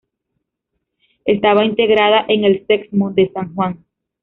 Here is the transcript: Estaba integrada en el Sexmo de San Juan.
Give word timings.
Estaba 1.25 1.63
integrada 1.63 2.25
en 2.27 2.43
el 2.43 2.65
Sexmo 2.65 3.11
de 3.11 3.29
San 3.33 3.53
Juan. 3.53 3.85